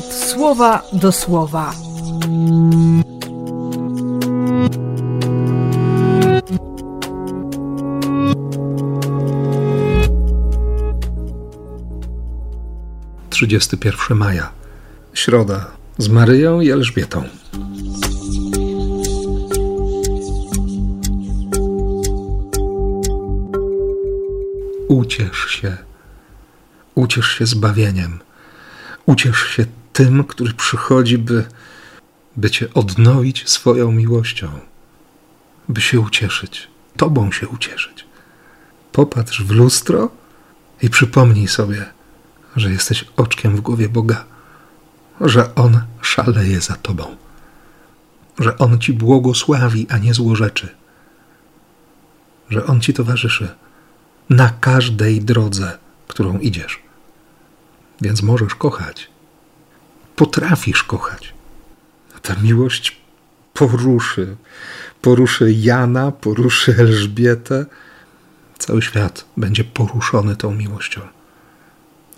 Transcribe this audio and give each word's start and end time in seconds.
słowa 0.00 0.82
do 0.92 1.12
słowa. 1.12 1.74
Trzydziesty 13.30 13.76
pierwszy 13.76 14.14
maja, 14.14 14.52
środa 15.14 15.66
z 15.98 16.08
Maryją 16.08 16.60
i 16.60 16.70
Elżbietą. 16.70 17.24
Uciesz 24.88 25.46
się, 25.48 25.76
uciesz 26.94 27.26
się 27.26 27.46
zbawieniem, 27.46 28.20
uciesz 29.06 29.38
się 29.38 29.66
tym, 29.92 30.24
który 30.24 30.54
przychodzi, 30.54 31.18
by, 31.18 31.44
by 32.36 32.50
cię 32.50 32.74
odnowić 32.74 33.48
swoją 33.48 33.92
miłością, 33.92 34.48
by 35.68 35.80
się 35.80 36.00
ucieszyć, 36.00 36.68
tobą 36.96 37.32
się 37.32 37.48
ucieszyć. 37.48 38.04
Popatrz 38.92 39.42
w 39.42 39.50
lustro 39.50 40.10
i 40.82 40.90
przypomnij 40.90 41.48
sobie, 41.48 41.86
że 42.56 42.70
jesteś 42.70 43.04
oczkiem 43.16 43.56
w 43.56 43.60
głowie 43.60 43.88
Boga, 43.88 44.24
że 45.20 45.54
On 45.54 45.80
szaleje 46.00 46.60
za 46.60 46.74
tobą, 46.74 47.16
że 48.38 48.58
On 48.58 48.78
ci 48.78 48.92
błogosławi, 48.92 49.86
a 49.90 49.98
nie 49.98 50.14
złorzeczy, 50.14 50.68
że 52.50 52.66
On 52.66 52.80
ci 52.80 52.94
towarzyszy 52.94 53.48
na 54.30 54.50
każdej 54.60 55.20
drodze, 55.20 55.78
którą 56.08 56.38
idziesz. 56.38 56.82
Więc 58.00 58.22
możesz 58.22 58.54
kochać. 58.54 59.10
Potrafisz 60.22 60.82
kochać. 60.82 61.34
Ta 62.22 62.34
miłość 62.34 63.00
poruszy. 63.54 64.36
Poruszy 65.00 65.52
Jana, 65.52 66.12
poruszy 66.12 66.76
Elżbietę. 66.78 67.66
Cały 68.58 68.82
świat 68.82 69.24
będzie 69.36 69.64
poruszony 69.64 70.36
tą 70.36 70.54
miłością. 70.54 71.00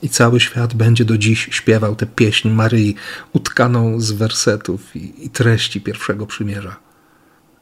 I 0.02 0.08
cały 0.08 0.40
świat 0.40 0.74
będzie 0.74 1.04
do 1.04 1.18
dziś 1.18 1.48
śpiewał 1.50 1.96
tę 1.96 2.06
pieśń 2.06 2.48
Maryi, 2.50 2.94
utkaną 3.32 4.00
z 4.00 4.12
wersetów 4.12 4.96
i, 4.96 5.26
i 5.26 5.30
treści 5.30 5.80
pierwszego 5.80 6.26
przymierza. 6.26 6.76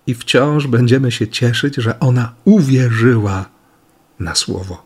I 0.06 0.14
wciąż 0.14 0.66
będziemy 0.66 1.12
się 1.12 1.28
cieszyć, 1.28 1.74
że 1.74 2.00
ona 2.00 2.34
uwierzyła 2.44 3.44
na 4.20 4.34
słowo 4.34 4.82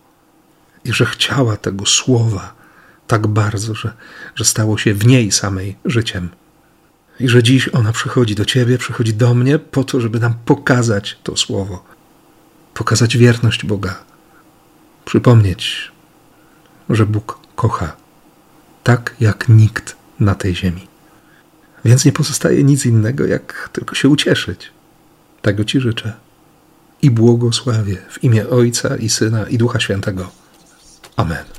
i 0.85 0.93
że 0.93 1.07
chciała 1.07 1.57
tego 1.57 1.87
słowa 1.87 2.66
tak 3.07 3.27
bardzo, 3.27 3.75
że, 3.75 3.93
że 4.35 4.45
stało 4.45 4.79
się 4.79 4.95
w 4.95 5.07
niej 5.07 5.33
samej 5.33 5.77
życiem. 5.85 6.29
I 7.21 7.29
że 7.29 7.43
dziś 7.43 7.69
ona 7.69 7.93
przychodzi 7.93 8.35
do 8.35 8.45
ciebie, 8.45 8.79
przychodzi 8.79 9.15
do 9.15 9.35
mnie 9.35 9.59
po 9.59 9.85
to, 9.85 10.01
żeby 10.01 10.21
nam 10.21 10.35
pokazać 10.45 11.19
to 11.23 11.37
słowo, 11.37 11.85
pokazać 12.75 13.17
wierność 13.17 13.65
Boga, 13.65 14.05
przypomnieć, 15.05 15.93
że 16.91 17.07
Bóg 17.07 17.39
kocha 17.57 17.97
tak 18.85 19.15
jak 19.21 19.49
nikt 19.49 19.97
na 20.21 20.35
tej 20.35 20.55
ziemi. 20.55 20.87
Więc 21.85 22.05
nie 22.05 22.13
pozostaje 22.13 22.65
nic 22.65 22.87
innego, 22.87 23.27
jak 23.27 23.71
tylko 23.73 23.95
się 23.95 24.09
ucieszyć. 24.09 24.71
Tego 25.43 25.65
Ci 25.65 25.81
życzę 25.81 26.13
i 27.03 27.11
błogosławię 27.11 27.97
w 28.11 28.25
imię 28.25 28.49
Ojca 28.49 28.97
i 28.97 29.09
Syna 29.09 29.49
i 29.49 29.59
Ducha 29.59 29.81
Świętego. 29.81 30.31
Amen. 31.17 31.56